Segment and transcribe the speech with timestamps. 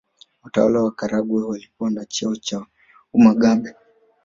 [0.43, 2.65] Watawala wa Karagwe walikuwa na cheo cha
[3.13, 3.73] Umugabe